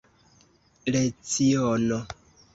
leciono 0.91 1.97